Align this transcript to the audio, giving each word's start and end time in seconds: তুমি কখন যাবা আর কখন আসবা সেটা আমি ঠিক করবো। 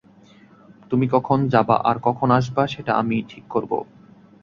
তুমি 0.91 1.05
কখন 1.07 1.39
যাবা 1.47 1.75
আর 1.83 1.95
কখন 2.01 2.27
আসবা 2.31 2.63
সেটা 2.67 2.91
আমি 2.93 3.17
ঠিক 3.29 3.43
করবো। 3.49 3.77